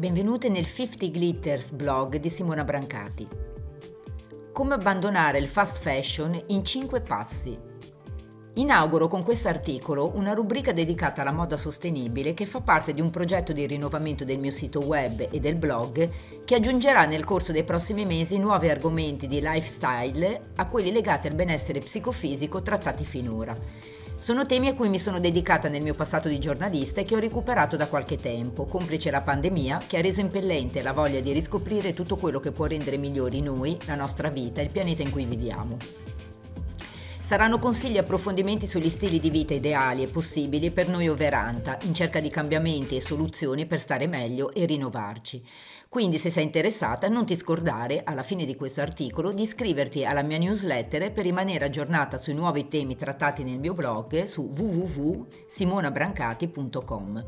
[0.00, 3.28] benvenute nel 50 Glitters blog di Simona Brancati.
[4.50, 7.54] Come abbandonare il fast fashion in 5 passi.
[8.54, 13.10] Inauguro con questo articolo una rubrica dedicata alla moda sostenibile che fa parte di un
[13.10, 16.08] progetto di rinnovamento del mio sito web e del blog
[16.46, 21.34] che aggiungerà nel corso dei prossimi mesi nuovi argomenti di lifestyle a quelli legati al
[21.34, 23.54] benessere psicofisico trattati finora
[24.20, 27.18] sono temi a cui mi sono dedicata nel mio passato di giornalista e che ho
[27.18, 31.94] recuperato da qualche tempo, complice la pandemia che ha reso impellente la voglia di riscoprire
[31.94, 35.24] tutto quello che può rendere migliori noi, la nostra vita e il pianeta in cui
[35.24, 36.19] viviamo.
[37.30, 41.94] Saranno consigli e approfondimenti sugli stili di vita ideali e possibili per noi overanta, in
[41.94, 45.40] cerca di cambiamenti e soluzioni per stare meglio e rinnovarci.
[45.88, 50.22] Quindi se sei interessata non ti scordare, alla fine di questo articolo, di iscriverti alla
[50.22, 57.26] mia newsletter per rimanere aggiornata sui nuovi temi trattati nel mio blog su www.simonabrancati.com.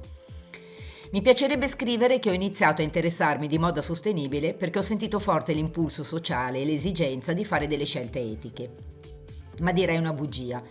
[1.12, 5.52] Mi piacerebbe scrivere che ho iniziato a interessarmi di moda sostenibile perché ho sentito forte
[5.52, 8.91] l'impulso sociale e l'esigenza di fare delle scelte etiche.
[9.62, 10.62] Ma direi una bugia.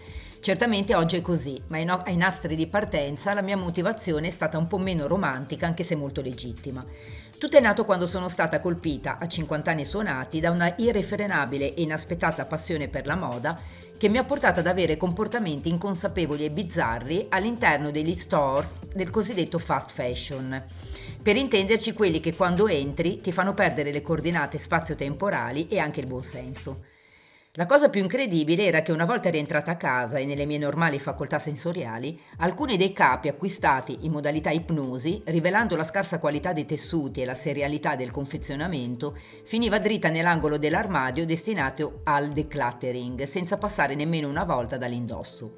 [0.42, 4.68] Certamente oggi è così, ma ai nastri di partenza la mia motivazione è stata un
[4.68, 6.84] po' meno romantica, anche se molto legittima.
[7.38, 11.84] Tutto è nato quando sono stata colpita, a 50 anni suonati, da una irrefrenabile e
[11.84, 13.60] inaspettata passione per la moda
[13.98, 19.60] che mi ha portato ad avere comportamenti inconsapevoli e bizzarri all'interno degli stores del cosiddetto
[19.60, 20.66] fast fashion.
[21.22, 26.08] Per intenderci quelli che quando entri ti fanno perdere le coordinate spazio-temporali e anche il
[26.08, 26.82] buon senso.
[27.56, 31.00] La cosa più incredibile era che una volta rientrata a casa e nelle mie normali
[31.00, 37.22] facoltà sensoriali, alcuni dei capi acquistati in modalità ipnosi, rivelando la scarsa qualità dei tessuti
[37.22, 44.30] e la serialità del confezionamento, finiva dritta nell'angolo dell'armadio destinato al decluttering, senza passare nemmeno
[44.30, 45.56] una volta dall'indosso.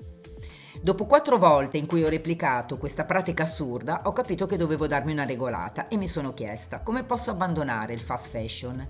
[0.82, 5.12] Dopo quattro volte in cui ho replicato questa pratica assurda, ho capito che dovevo darmi
[5.12, 8.88] una regolata e mi sono chiesta come posso abbandonare il fast fashion.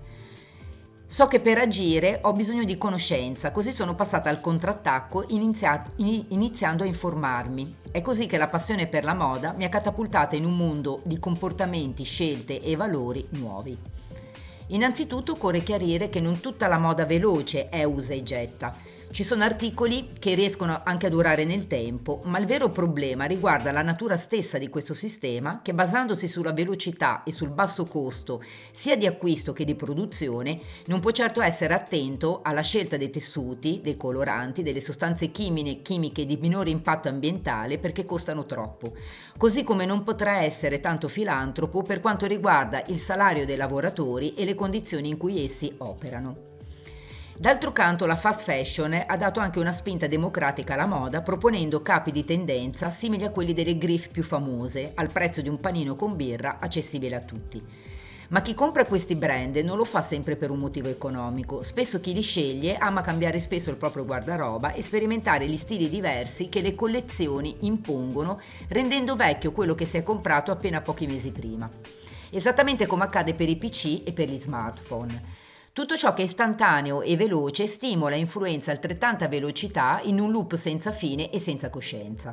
[1.14, 6.82] So che per agire ho bisogno di conoscenza, così sono passata al contrattacco inizia- iniziando
[6.82, 7.76] a informarmi.
[7.92, 11.20] È così che la passione per la moda mi ha catapultata in un mondo di
[11.20, 13.78] comportamenti, scelte e valori nuovi.
[14.70, 18.74] Innanzitutto occorre chiarire che non tutta la moda veloce è usa e getta.
[19.14, 23.70] Ci sono articoli che riescono anche a durare nel tempo, ma il vero problema riguarda
[23.70, 28.42] la natura stessa di questo sistema che basandosi sulla velocità e sul basso costo
[28.72, 33.78] sia di acquisto che di produzione non può certo essere attento alla scelta dei tessuti,
[33.84, 38.96] dei coloranti, delle sostanze chimiche di minore impatto ambientale perché costano troppo,
[39.36, 44.44] così come non potrà essere tanto filantropo per quanto riguarda il salario dei lavoratori e
[44.44, 46.53] le condizioni in cui essi operano.
[47.36, 52.12] D'altro canto la fast fashion ha dato anche una spinta democratica alla moda proponendo capi
[52.12, 56.14] di tendenza simili a quelli delle griff più famose, al prezzo di un panino con
[56.14, 57.60] birra accessibile a tutti.
[58.28, 62.14] Ma chi compra questi brand non lo fa sempre per un motivo economico, spesso chi
[62.14, 66.76] li sceglie ama cambiare spesso il proprio guardaroba e sperimentare gli stili diversi che le
[66.76, 71.68] collezioni impongono, rendendo vecchio quello che si è comprato appena pochi mesi prima.
[72.30, 75.42] Esattamente come accade per i PC e per gli smartphone.
[75.74, 80.54] Tutto ciò che è istantaneo e veloce stimola e influenza altrettanta velocità in un loop
[80.54, 82.32] senza fine e senza coscienza.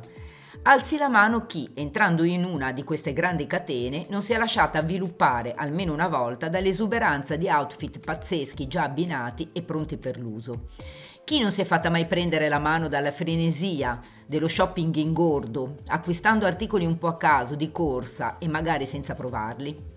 [0.62, 4.78] Alzi la mano chi, entrando in una di queste grandi catene, non si è lasciata
[4.78, 10.68] avviluppare almeno una volta dall'esuberanza di outfit pazzeschi già abbinati e pronti per l'uso.
[11.24, 16.46] Chi non si è fatta mai prendere la mano dalla frenesia dello shopping ingordo, acquistando
[16.46, 19.91] articoli un po' a caso, di corsa e magari senza provarli?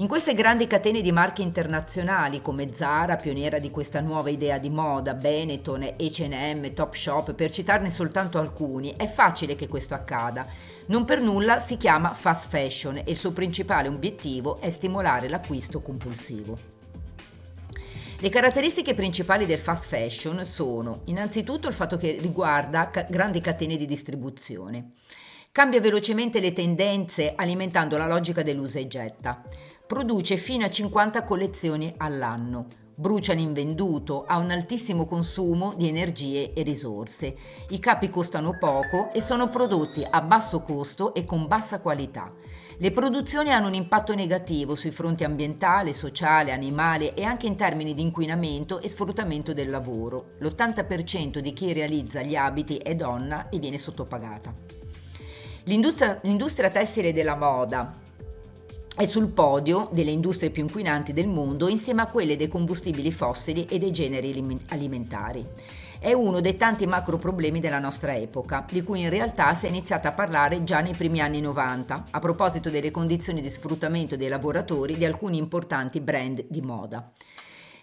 [0.00, 4.70] In queste grandi catene di marche internazionali come Zara, pioniera di questa nuova idea di
[4.70, 10.46] moda, Benetton, H&M, Topshop, per citarne soltanto alcuni, è facile che questo accada.
[10.86, 15.82] Non per nulla si chiama fast fashion e il suo principale obiettivo è stimolare l'acquisto
[15.82, 16.56] compulsivo.
[18.20, 23.76] Le caratteristiche principali del fast fashion sono innanzitutto il fatto che riguarda ca- grandi catene
[23.76, 24.90] di distribuzione.
[25.50, 29.42] Cambia velocemente le tendenze alimentando la logica dell'usa e getta.
[29.88, 32.66] Produce fino a 50 collezioni all'anno.
[32.94, 37.34] Brucia l'invenduto, ha un altissimo consumo di energie e risorse.
[37.70, 42.30] I capi costano poco e sono prodotti a basso costo e con bassa qualità.
[42.76, 47.94] Le produzioni hanno un impatto negativo sui fronti ambientale, sociale, animale e anche in termini
[47.94, 50.32] di inquinamento e sfruttamento del lavoro.
[50.40, 54.54] L'80% di chi realizza gli abiti è donna e viene sottopagata.
[55.64, 58.06] L'industria, l'industria tessile della moda,
[58.98, 63.64] è sul podio delle industrie più inquinanti del mondo insieme a quelle dei combustibili fossili
[63.66, 65.46] e dei generi alimentari.
[66.00, 69.68] è uno dei tanti macro problemi della nostra epoca, di cui in realtà si è
[69.68, 74.28] iniziato a parlare già nei primi anni 90, a proposito delle condizioni di sfruttamento dei
[74.28, 77.08] lavoratori di alcuni importanti brand di moda.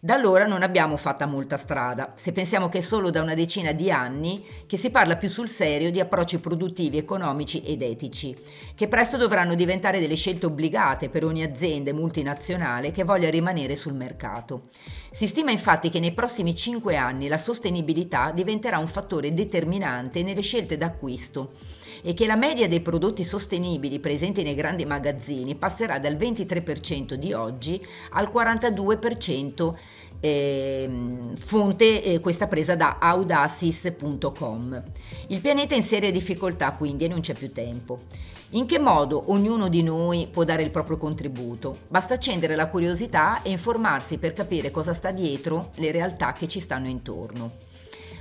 [0.05, 3.71] Da allora non abbiamo fatta molta strada, se pensiamo che è solo da una decina
[3.71, 8.37] di anni che si parla più sul serio di approcci produttivi, economici ed etici,
[8.75, 13.95] che presto dovranno diventare delle scelte obbligate per ogni azienda multinazionale che voglia rimanere sul
[13.95, 14.67] mercato.
[15.11, 20.41] Si stima infatti che nei prossimi cinque anni la sostenibilità diventerà un fattore determinante nelle
[20.41, 21.53] scelte d'acquisto
[22.01, 27.33] e che la media dei prodotti sostenibili presenti nei grandi magazzini passerà dal 23% di
[27.33, 29.73] oggi al 42%
[30.19, 30.89] eh,
[31.37, 34.83] fonte eh, questa presa da audacis.com.
[35.27, 38.01] Il pianeta è in seria difficoltà quindi e non c'è più tempo.
[38.49, 41.79] In che modo ognuno di noi può dare il proprio contributo?
[41.89, 46.59] Basta accendere la curiosità e informarsi per capire cosa sta dietro le realtà che ci
[46.59, 47.73] stanno intorno.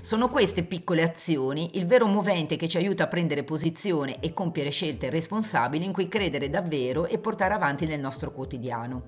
[0.05, 4.69] Sono queste piccole azioni il vero movente che ci aiuta a prendere posizione e compiere
[4.69, 9.05] scelte responsabili in cui credere davvero e portare avanti nel nostro quotidiano.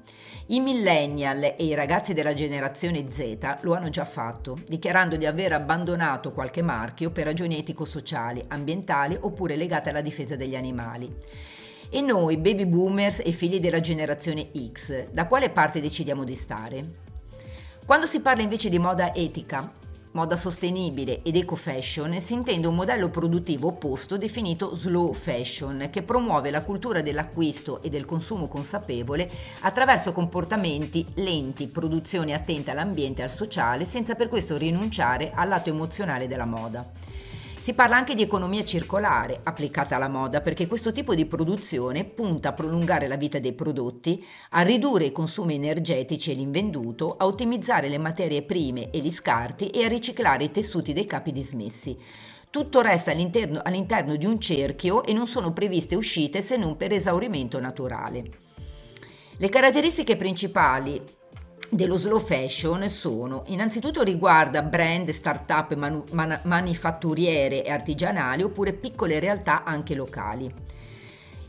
[0.46, 5.52] I millennial e i ragazzi della generazione Z lo hanno già fatto, dichiarando di aver
[5.52, 11.14] abbandonato qualche marchio per ragioni etico-sociali, ambientali oppure legate alla difesa degli animali.
[11.90, 16.84] E noi, baby boomers e figli della generazione X, da quale parte decidiamo di stare?
[17.84, 19.84] Quando si parla invece di moda etica,
[20.16, 26.02] moda sostenibile ed eco fashion si intende un modello produttivo opposto definito slow fashion che
[26.02, 29.30] promuove la cultura dell'acquisto e del consumo consapevole
[29.60, 35.68] attraverso comportamenti lenti, produzioni attente all'ambiente e al sociale senza per questo rinunciare al lato
[35.68, 36.82] emozionale della moda.
[37.58, 42.50] Si parla anche di economia circolare applicata alla moda perché questo tipo di produzione punta
[42.50, 47.88] a prolungare la vita dei prodotti, a ridurre i consumi energetici e l'invenduto, a ottimizzare
[47.88, 51.98] le materie prime e gli scarti e a riciclare i tessuti dei capi dismessi.
[52.48, 56.92] Tutto resta all'interno, all'interno di un cerchio e non sono previste uscite se non per
[56.92, 58.30] esaurimento naturale.
[59.38, 61.02] Le caratteristiche principali
[61.68, 69.18] dello slow fashion sono innanzitutto riguarda brand, start-up manu- man- manifatturiere e artigianali oppure piccole
[69.18, 70.52] realtà anche locali.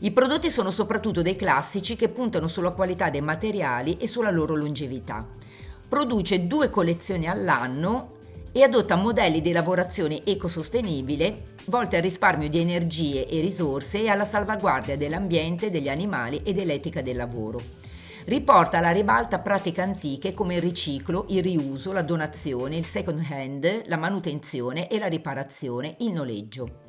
[0.00, 4.54] I prodotti sono soprattutto dei classici che puntano sulla qualità dei materiali e sulla loro
[4.54, 5.26] longevità.
[5.88, 8.16] Produce due collezioni all'anno
[8.52, 14.24] e adotta modelli di lavorazione ecosostenibile volti al risparmio di energie e risorse e alla
[14.24, 17.87] salvaguardia dell'ambiente, degli animali e dell'etica del lavoro
[18.28, 23.84] riporta alla ribalta pratiche antiche come il riciclo, il riuso, la donazione, il second hand,
[23.86, 26.80] la manutenzione e la riparazione, il noleggio.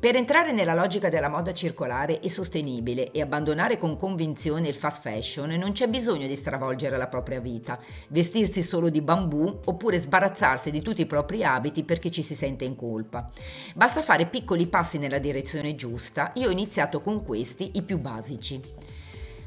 [0.00, 5.02] Per entrare nella logica della moda circolare e sostenibile e abbandonare con convinzione il fast
[5.02, 7.78] fashion non c'è bisogno di stravolgere la propria vita,
[8.08, 12.64] vestirsi solo di bambù oppure sbarazzarsi di tutti i propri abiti perché ci si sente
[12.64, 13.30] in colpa.
[13.76, 18.60] Basta fare piccoli passi nella direzione giusta, io ho iniziato con questi, i più basici.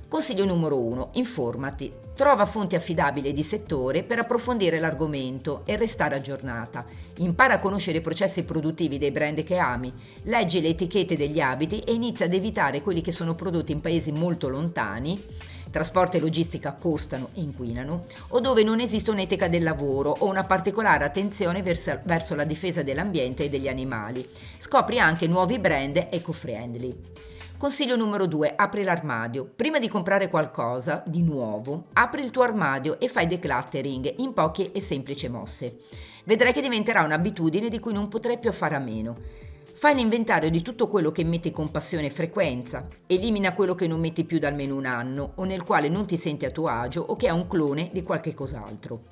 [0.07, 1.09] Consiglio numero 1.
[1.13, 1.91] Informati.
[2.15, 6.85] Trova fonti affidabili di settore per approfondire l'argomento e restare aggiornata.
[7.17, 9.91] Impara a conoscere i processi produttivi dei brand che ami,
[10.23, 14.11] leggi le etichette degli abiti e inizia ad evitare quelli che sono prodotti in paesi
[14.11, 15.21] molto lontani
[15.75, 20.45] trasporto e logistica costano e inquinano, o dove non esiste un'etica del lavoro o una
[20.45, 24.25] particolare attenzione verso, verso la difesa dell'ambiente e degli animali.
[24.57, 26.95] Scopri anche nuovi brand eco-friendly.
[27.65, 28.53] Consiglio numero 2.
[28.55, 29.43] Apri l'armadio.
[29.55, 34.71] Prima di comprare qualcosa di nuovo, apri il tuo armadio e fai decluttering in poche
[34.71, 35.79] e semplici mosse.
[36.25, 39.17] Vedrai che diventerà un'abitudine di cui non potrai più fare a meno.
[39.73, 43.99] Fai l'inventario di tutto quello che metti con passione e frequenza, elimina quello che non
[43.99, 47.01] metti più da almeno un anno o nel quale non ti senti a tuo agio
[47.01, 49.05] o che è un clone di qualche cos'altro.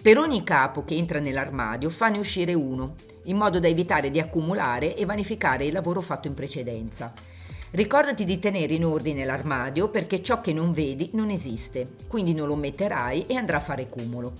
[0.00, 4.94] Per ogni capo che entra nell'armadio fanne uscire uno, in modo da evitare di accumulare
[4.94, 7.12] e vanificare il lavoro fatto in precedenza.
[7.70, 12.46] Ricordati di tenere in ordine l'armadio perché ciò che non vedi non esiste, quindi non
[12.46, 14.32] lo metterai e andrà a fare cumulo.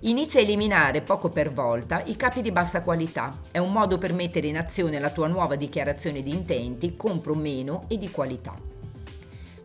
[0.00, 3.32] Inizia a eliminare poco per volta i capi di bassa qualità.
[3.50, 7.84] È un modo per mettere in azione la tua nuova dichiarazione di intenti, compro meno
[7.88, 8.54] e di qualità.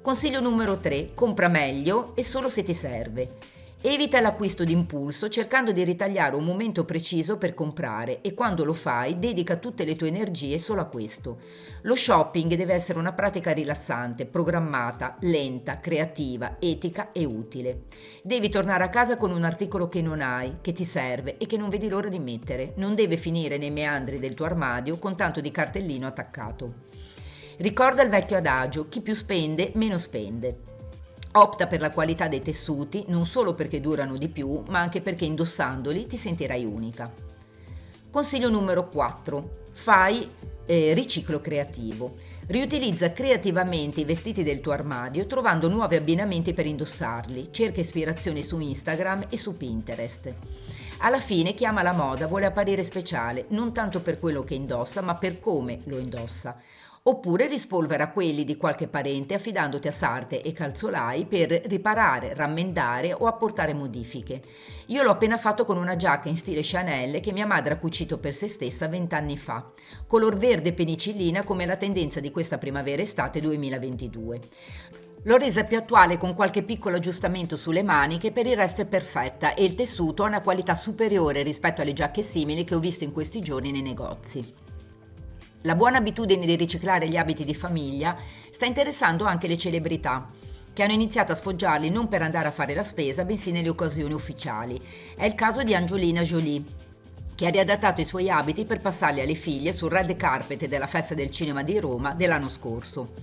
[0.01, 1.13] Consiglio numero 3.
[1.13, 3.59] Compra meglio e solo se ti serve.
[3.83, 9.17] Evita l'acquisto d'impulso cercando di ritagliare un momento preciso per comprare e quando lo fai
[9.17, 11.39] dedica tutte le tue energie solo a questo.
[11.81, 17.85] Lo shopping deve essere una pratica rilassante, programmata, lenta, creativa, etica e utile.
[18.21, 21.57] Devi tornare a casa con un articolo che non hai, che ti serve e che
[21.57, 22.73] non vedi l'ora di mettere.
[22.75, 26.73] Non deve finire nei meandri del tuo armadio con tanto di cartellino attaccato.
[27.57, 30.69] Ricorda il vecchio adagio, chi più spende, meno spende.
[31.33, 35.23] Opta per la qualità dei tessuti non solo perché durano di più, ma anche perché
[35.23, 37.09] indossandoli ti sentirai unica.
[38.11, 39.59] Consiglio numero 4.
[39.71, 40.29] Fai
[40.65, 42.15] eh, riciclo creativo.
[42.47, 47.47] Riutilizza creativamente i vestiti del tuo armadio trovando nuovi abbinamenti per indossarli.
[47.51, 50.33] Cerca ispirazioni su Instagram e su Pinterest.
[50.97, 54.99] Alla fine chi ama la moda vuole apparire speciale, non tanto per quello che indossa,
[54.99, 56.59] ma per come lo indossa
[57.03, 63.25] oppure rispolvera quelli di qualche parente affidandoti a sarte e calzolai per riparare, rammendare o
[63.25, 64.41] apportare modifiche.
[64.87, 68.19] Io l'ho appena fatto con una giacca in stile Chanel che mia madre ha cucito
[68.19, 69.71] per se stessa vent'anni fa,
[70.05, 74.39] color verde penicillina come la tendenza di questa primavera-estate 2022.
[75.23, 79.53] L'ho resa più attuale con qualche piccolo aggiustamento sulle maniche, per il resto è perfetta
[79.53, 83.11] e il tessuto ha una qualità superiore rispetto alle giacche simili che ho visto in
[83.11, 84.70] questi giorni nei negozi.
[85.63, 88.17] La buona abitudine di riciclare gli abiti di famiglia
[88.51, 90.27] sta interessando anche le celebrità,
[90.73, 94.13] che hanno iniziato a sfoggiarli non per andare a fare la spesa, bensì nelle occasioni
[94.13, 94.81] ufficiali.
[95.15, 96.63] È il caso di Angelina Jolie,
[97.35, 101.13] che ha riadattato i suoi abiti per passarli alle figlie sul red carpet della festa
[101.13, 103.13] del cinema di Roma dell'anno scorso.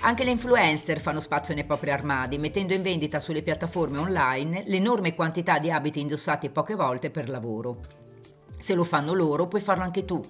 [0.00, 5.14] Anche le influencer fanno spazio nei propri armadi, mettendo in vendita sulle piattaforme online l'enorme
[5.14, 7.80] quantità di abiti indossati poche volte per lavoro.
[8.58, 10.24] Se lo fanno loro, puoi farlo anche tu.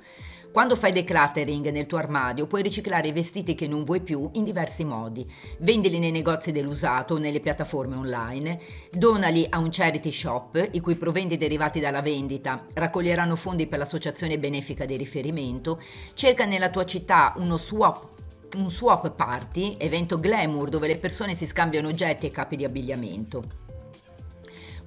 [0.53, 4.45] Quando fai decluttering nel tuo armadio puoi riciclare i vestiti che non vuoi più in
[4.45, 5.27] diversi modi.
[5.61, 10.97] Vendili nei negozi dell'usato o nelle piattaforme online, donali a un charity shop i cui
[10.97, 15.81] proventi derivati dalla vendita raccoglieranno fondi per l'associazione benefica di riferimento,
[16.13, 18.11] cerca nella tua città uno swap
[18.57, 23.62] un swap party, evento glamour dove le persone si scambiano oggetti e capi di abbigliamento.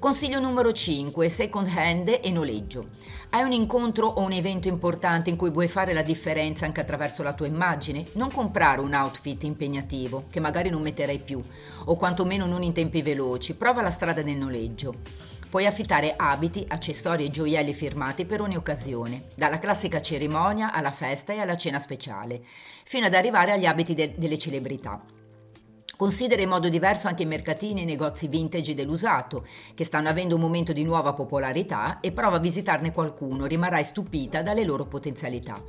[0.05, 2.89] Consiglio numero 5, second hand e noleggio.
[3.31, 7.23] Hai un incontro o un evento importante in cui vuoi fare la differenza anche attraverso
[7.23, 8.05] la tua immagine?
[8.13, 11.41] Non comprare un outfit impegnativo, che magari non metterai più,
[11.85, 14.93] o quantomeno non in tempi veloci, prova la strada del noleggio.
[15.49, 21.33] Puoi affittare abiti, accessori e gioielli firmati per ogni occasione, dalla classica cerimonia alla festa
[21.33, 22.43] e alla cena speciale,
[22.83, 25.14] fino ad arrivare agli abiti de- delle celebrità.
[25.97, 30.35] Considera in modo diverso anche i mercatini e i negozi vintage dell'usato, che stanno avendo
[30.35, 35.63] un momento di nuova popolarità e prova a visitarne qualcuno, rimarrai stupita dalle loro potenzialità.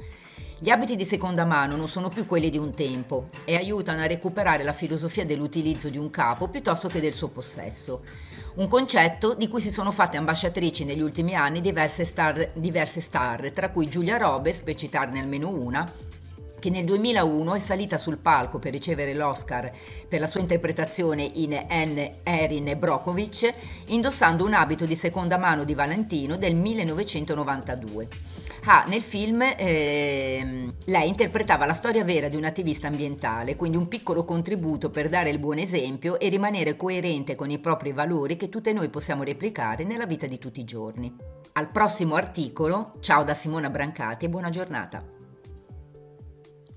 [0.59, 4.06] Gli abiti di seconda mano non sono più quelli di un tempo e aiutano a
[4.06, 8.02] recuperare la filosofia dell'utilizzo di un capo piuttosto che del suo possesso.
[8.54, 13.52] Un concetto di cui si sono fatte ambasciatrici negli ultimi anni diverse star, diverse star
[13.52, 15.92] tra cui Giulia Roberts, per citarne almeno una,
[16.59, 19.71] che nel 2001 è salita sul palco per ricevere l'Oscar
[20.09, 23.53] per la sua interpretazione in Anne Erin Brokovich,
[23.87, 28.09] indossando un abito di seconda mano di Valentino del 1992.
[28.69, 34.25] Ah, nel film eh, lei interpretava la storia vera di un'attivista ambientale, quindi un piccolo
[34.25, 38.73] contributo per dare il buon esempio e rimanere coerente con i propri valori che tutte
[38.73, 41.15] noi possiamo replicare nella vita di tutti i giorni.
[41.53, 45.15] Al prossimo articolo, ciao da Simona Brancati e buona giornata.